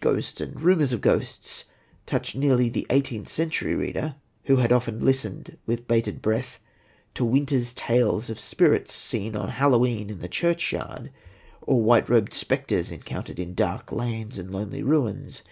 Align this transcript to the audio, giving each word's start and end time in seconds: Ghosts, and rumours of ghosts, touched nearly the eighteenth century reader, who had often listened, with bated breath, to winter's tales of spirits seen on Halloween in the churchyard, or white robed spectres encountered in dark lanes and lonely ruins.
Ghosts, 0.00 0.40
and 0.40 0.60
rumours 0.60 0.92
of 0.92 1.00
ghosts, 1.00 1.66
touched 2.04 2.34
nearly 2.34 2.68
the 2.68 2.88
eighteenth 2.90 3.28
century 3.28 3.76
reader, 3.76 4.16
who 4.46 4.56
had 4.56 4.72
often 4.72 4.98
listened, 4.98 5.58
with 5.64 5.86
bated 5.86 6.20
breath, 6.20 6.58
to 7.14 7.24
winter's 7.24 7.72
tales 7.74 8.28
of 8.30 8.40
spirits 8.40 8.92
seen 8.92 9.36
on 9.36 9.48
Halloween 9.50 10.10
in 10.10 10.18
the 10.18 10.28
churchyard, 10.28 11.12
or 11.62 11.80
white 11.80 12.08
robed 12.08 12.32
spectres 12.34 12.90
encountered 12.90 13.38
in 13.38 13.54
dark 13.54 13.92
lanes 13.92 14.38
and 14.40 14.50
lonely 14.50 14.82
ruins. 14.82 15.42